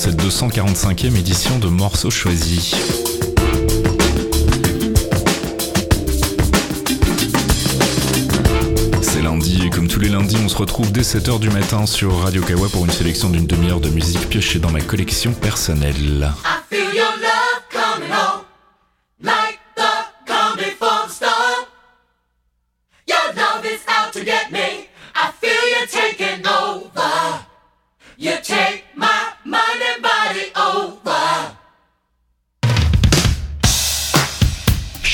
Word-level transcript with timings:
cette 0.00 0.22
245e 0.22 1.14
édition 1.14 1.58
de 1.58 1.68
Morceaux 1.68 2.08
Choisis. 2.08 2.74
C'est 9.02 9.20
lundi 9.20 9.66
et 9.66 9.68
comme 9.68 9.88
tous 9.88 10.00
les 10.00 10.08
lundis, 10.08 10.38
on 10.42 10.48
se 10.48 10.56
retrouve 10.56 10.90
dès 10.90 11.02
7h 11.02 11.38
du 11.38 11.50
matin 11.50 11.84
sur 11.84 12.16
Radio 12.20 12.40
Kawa 12.40 12.70
pour 12.70 12.86
une 12.86 12.90
sélection 12.90 13.28
d'une 13.28 13.46
demi-heure 13.46 13.80
de 13.80 13.90
musique 13.90 14.26
piochée 14.30 14.58
dans 14.58 14.70
ma 14.70 14.80
collection 14.80 15.34
personnelle. 15.34 16.32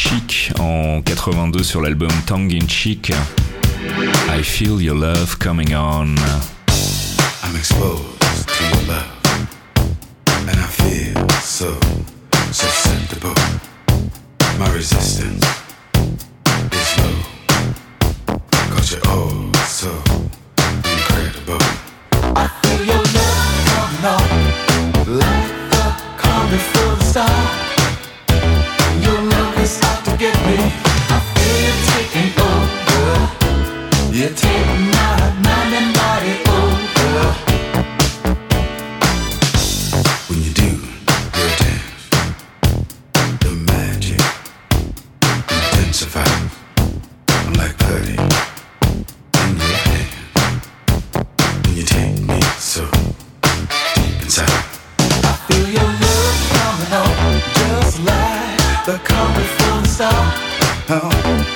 Chic 0.08 0.52
en 0.60 1.02
82 1.02 1.64
sur 1.64 1.80
l'album 1.80 2.10
Tongue 2.26 2.52
in 2.52 2.68
Cheek. 2.68 3.12
I 4.28 4.40
feel 4.40 4.80
your 4.80 4.94
love 4.94 5.36
coming 5.38 5.74
on. 5.74 6.14
I'm 7.42 7.56
exposed 7.56 8.46
to 8.46 8.64
your 8.64 8.86
love, 8.86 9.06
and 10.48 10.60
I 10.60 10.68
feel 10.68 11.28
so 11.42 11.74
susceptible. 12.52 13.34
My 14.60 14.68
resistance. 14.72 15.65
The 58.86 58.98
coming 58.98 59.44
from 59.44 59.82
the 59.82 59.88
start. 59.88 60.12
Oh. 60.88 61.55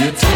you 0.00 0.29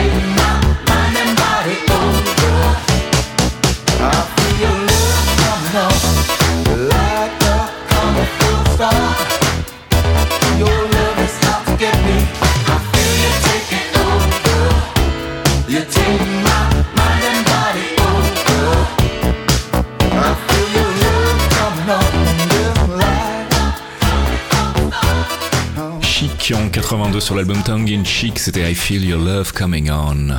sur 27.21 27.35
l'album 27.37 27.63
Tongue 27.63 27.91
in 27.93 28.05
Cheek, 28.05 28.39
c'était 28.39 28.71
I 28.71 28.75
Feel 28.75 29.05
Your 29.05 29.21
Love 29.21 29.53
Coming 29.53 29.91
On. 29.91 30.35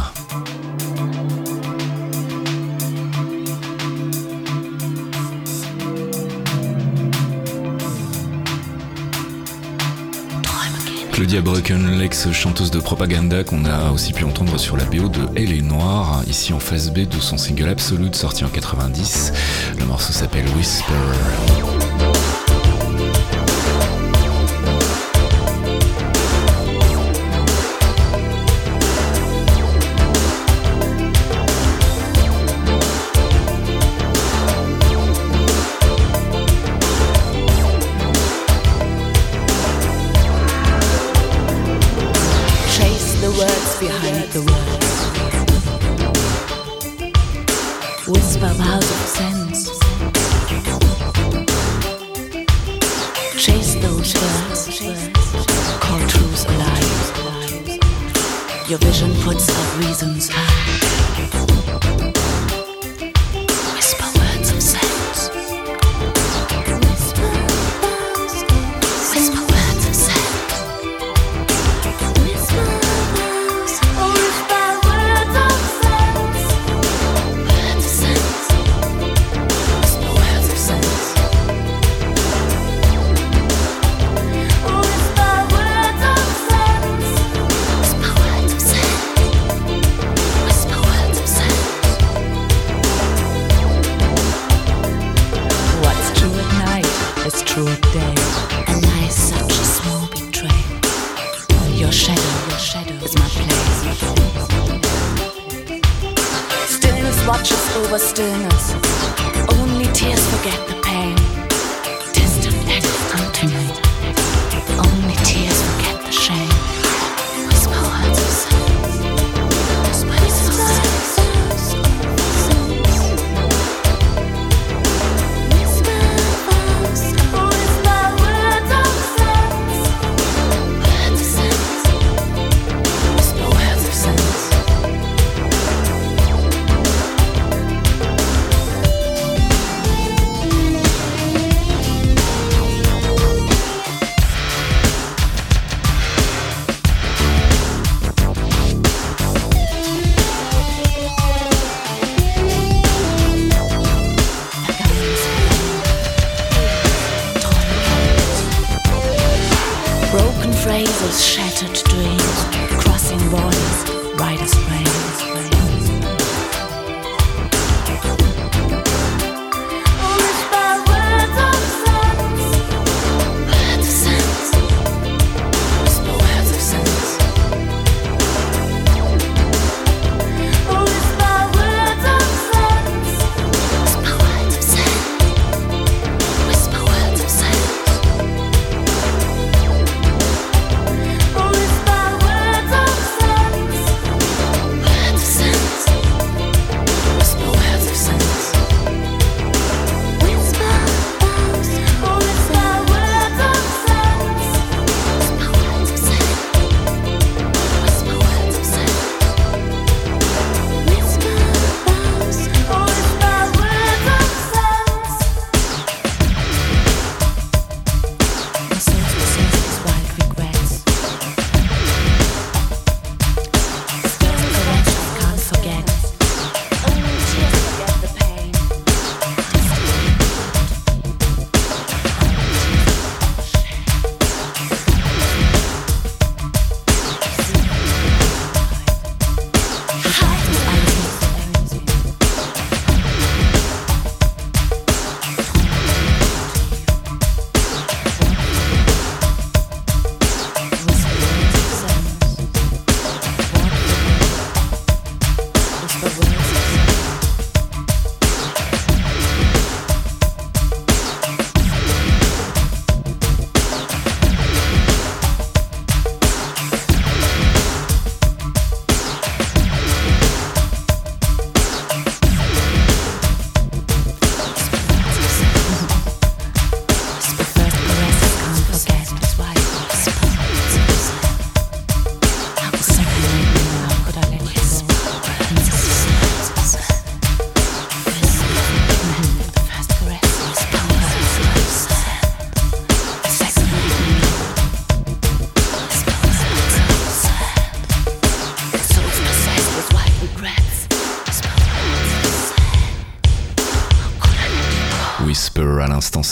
Claudia 11.12 11.42
Broken, 11.42 11.98
l'ex-chanteuse 11.98 12.72
de 12.72 12.80
Propaganda 12.80 13.44
qu'on 13.44 13.64
a 13.66 13.92
aussi 13.92 14.12
pu 14.12 14.26
entendre 14.26 14.58
sur 14.58 14.76
la 14.76 14.84
BO 14.86 15.08
de 15.08 15.22
Elle 15.36 15.54
est 15.54 15.62
Noire, 15.62 16.24
ici 16.28 16.52
en 16.52 16.60
phase 16.60 16.92
B 16.92 17.08
de 17.08 17.20
son 17.20 17.38
single 17.38 17.70
Absolute 17.70 18.16
sorti 18.16 18.44
en 18.44 18.50
90. 18.50 19.32
Le 19.80 19.86
morceau 19.86 20.12
s'appelle. 20.12 20.46
Whisper. 20.58 21.85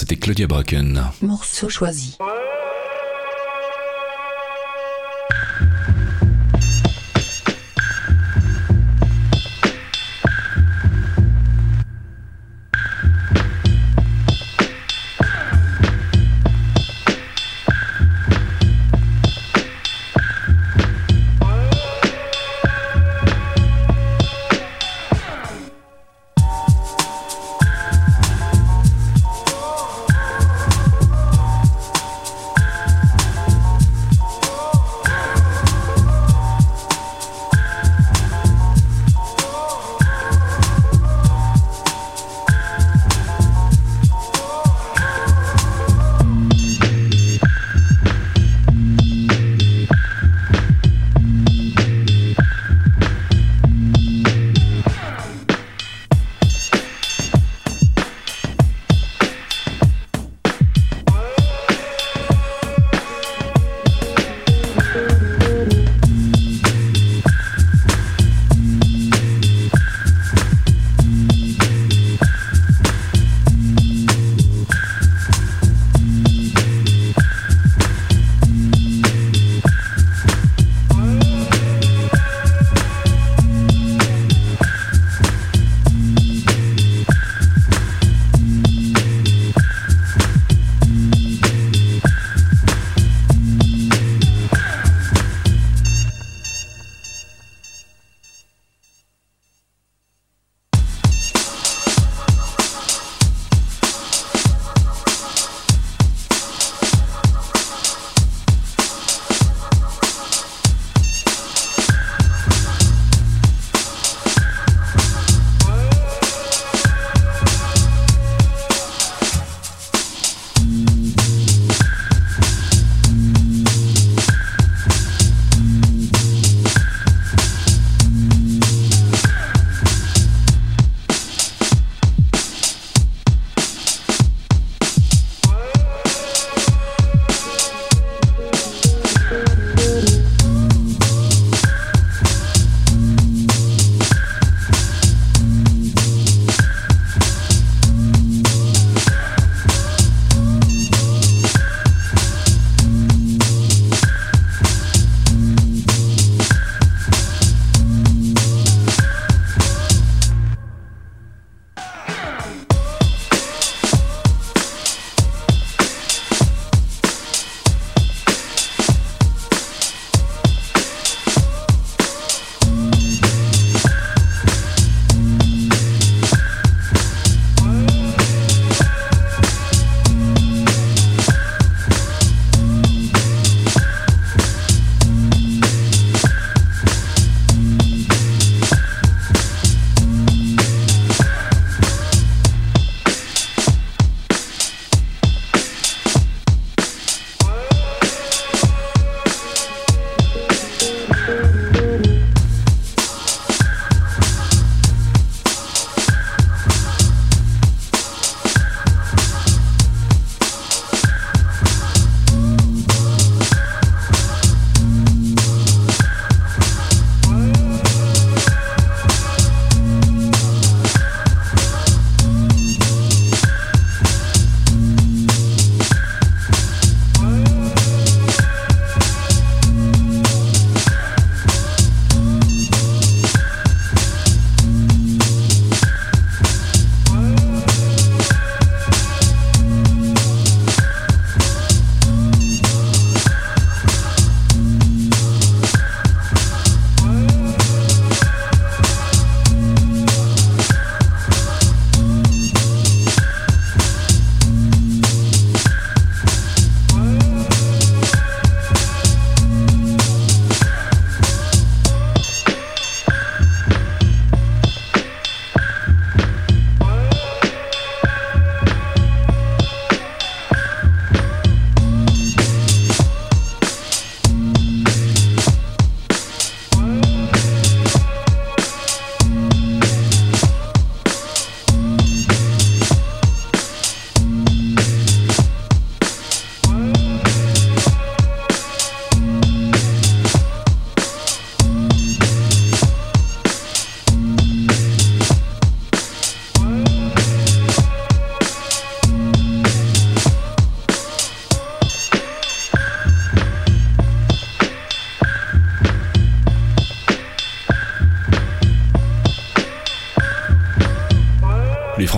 C'était 0.04 0.18
Claudia 0.18 0.48
Bracken. 0.48 1.02
Morceau 1.22 1.70
choisi. 1.70 2.18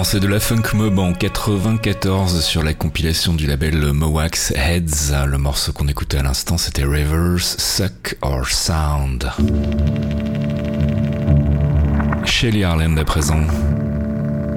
C'est 0.08 0.20
de 0.20 0.28
la 0.28 0.40
funk 0.40 0.76
mob 0.76 1.00
en 1.00 1.14
94 1.14 2.40
sur 2.42 2.62
la 2.62 2.76
compilation 2.76 3.34
du 3.34 3.48
label 3.48 3.92
Mowax 3.92 4.52
Heads. 4.52 5.12
Le 5.26 5.40
morceau 5.40 5.74
qu'on 5.74 5.88
écoutait 5.88 6.20
à 6.20 6.22
l'instant 6.22 6.60
c'était 6.60 6.84
Reverse 6.84 7.58
Suck 7.58 8.16
or 8.22 8.48
Sound. 8.48 9.32
Shelly 12.24 12.64
Harland 12.64 13.00
à 13.00 13.04
présent. 13.04 13.42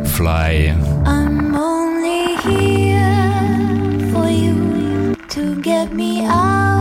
Fly. 0.05 0.75
I'm 1.07 1.57
only 1.57 2.37
here 2.45 4.13
for 4.13 4.29
you 4.29 5.15
to 5.31 5.63
get 5.63 5.95
me 5.95 6.27
out. 6.27 6.78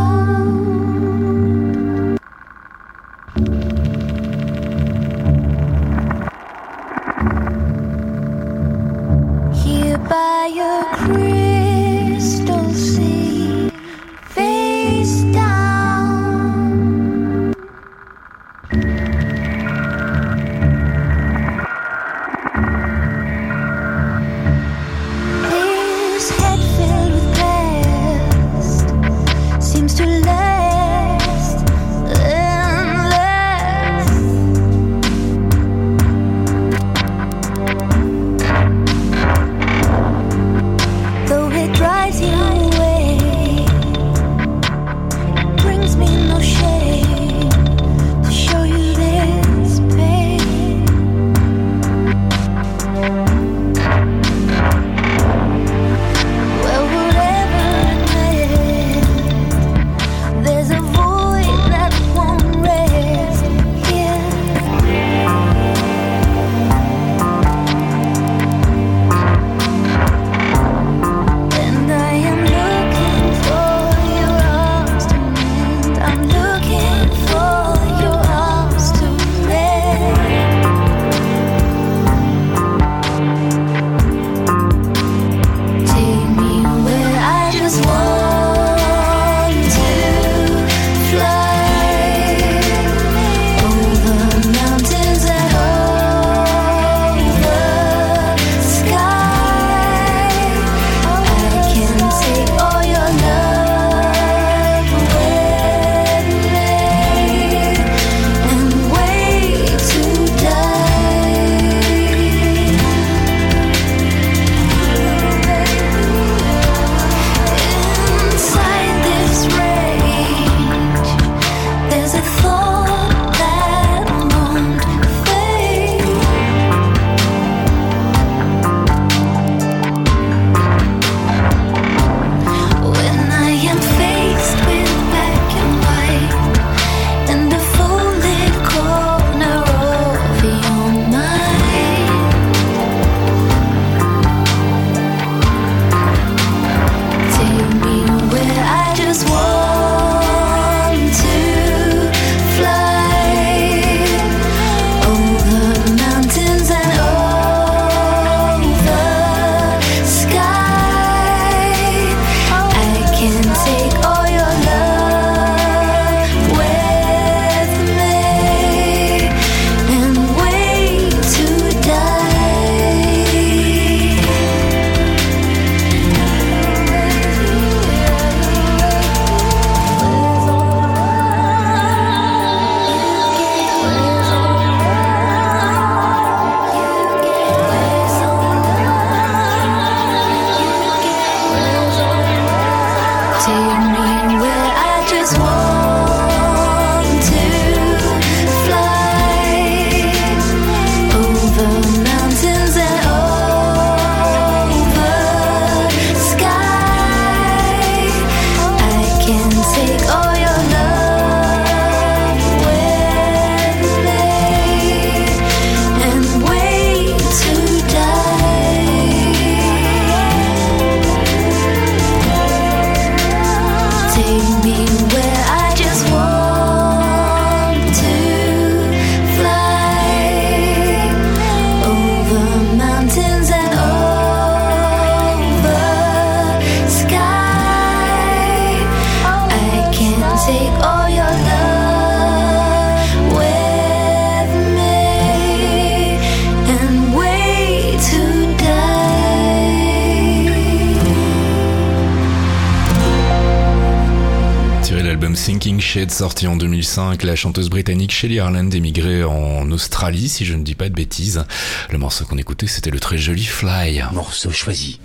Sortie 256.05 256.47
en 256.47 256.55
2005, 256.55 257.23
la 257.23 257.35
chanteuse 257.35 257.69
britannique 257.69 258.11
Shelley 258.11 258.39
Harland 258.39 258.69
émigrée 258.71 259.23
en 259.23 259.69
Australie, 259.71 260.29
si 260.29 260.45
je 260.45 260.53
ne 260.53 260.63
dis 260.63 260.75
pas 260.75 260.89
de 260.89 260.93
bêtises. 260.93 261.43
Le 261.89 261.97
morceau 261.97 262.23
qu'on 262.23 262.37
écoutait, 262.37 262.67
c'était 262.67 262.91
le 262.91 262.99
très 262.99 263.17
joli 263.17 263.43
Fly. 263.43 264.03
Morceau 264.13 264.51
choisi. 264.51 264.99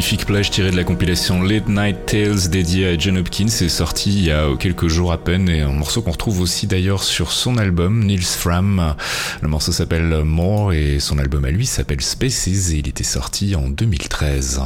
Magnifique 0.00 0.24
plage 0.24 0.50
tiré 0.50 0.70
de 0.70 0.76
la 0.76 0.84
compilation 0.84 1.42
Late 1.42 1.68
Night 1.68 2.06
Tales 2.06 2.48
dédiée 2.48 2.86
à 2.86 2.96
John 2.96 3.18
Hopkins 3.18 3.48
est 3.48 3.68
sorti 3.68 4.08
il 4.10 4.24
y 4.24 4.30
a 4.30 4.46
quelques 4.58 4.88
jours 4.88 5.12
à 5.12 5.18
peine 5.18 5.46
et 5.50 5.60
un 5.60 5.72
morceau 5.72 6.00
qu'on 6.00 6.12
retrouve 6.12 6.40
aussi 6.40 6.66
d'ailleurs 6.66 7.02
sur 7.02 7.32
son 7.32 7.58
album 7.58 8.02
Nils 8.06 8.22
Fram. 8.22 8.94
Le 9.42 9.48
morceau 9.48 9.72
s'appelle 9.72 10.22
More 10.24 10.72
et 10.72 11.00
son 11.00 11.18
album 11.18 11.44
à 11.44 11.50
lui 11.50 11.66
s'appelle 11.66 12.00
Spaces 12.00 12.48
et 12.48 12.78
il 12.78 12.88
était 12.88 13.04
sorti 13.04 13.54
en 13.54 13.68
2013. 13.68 14.62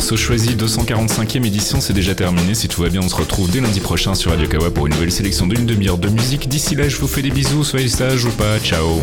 Morceau 0.00 0.16
choisi, 0.16 0.56
245e 0.56 1.44
édition, 1.44 1.78
c'est 1.78 1.92
déjà 1.92 2.14
terminé. 2.14 2.54
Si 2.54 2.68
tout 2.68 2.80
va 2.80 2.88
bien, 2.88 3.02
on 3.02 3.08
se 3.10 3.14
retrouve 3.14 3.50
dès 3.50 3.60
lundi 3.60 3.80
prochain 3.80 4.14
sur 4.14 4.30
Radio 4.30 4.48
Kawa 4.48 4.70
pour 4.70 4.86
une 4.86 4.94
nouvelle 4.94 5.12
sélection 5.12 5.46
d'une 5.46 5.66
demi-heure 5.66 5.98
de 5.98 6.08
musique. 6.08 6.48
D'ici 6.48 6.74
là, 6.74 6.88
je 6.88 6.96
vous 6.96 7.06
fais 7.06 7.20
des 7.20 7.30
bisous, 7.30 7.64
soyez 7.64 7.88
sages 7.88 8.24
ou 8.24 8.30
pas. 8.30 8.58
Ciao 8.60 9.02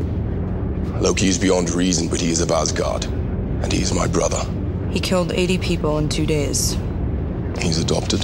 Loki 1.01 1.29
is 1.29 1.39
beyond 1.39 1.71
reason, 1.71 2.07
but 2.07 2.21
he 2.21 2.29
is 2.29 2.41
of 2.41 2.51
Asgard, 2.51 3.05
and 3.05 3.73
he 3.73 3.81
is 3.81 3.91
my 3.91 4.05
brother. 4.05 4.45
He 4.91 4.99
killed 4.99 5.31
80 5.31 5.57
people 5.57 5.97
in 5.97 6.07
two 6.07 6.27
days. 6.27 6.77
He's 7.59 7.79
adopted. 7.79 8.23